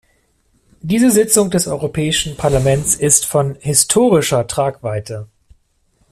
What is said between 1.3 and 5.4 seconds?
des Europäischen Parlaments ist von historischer Tragweite.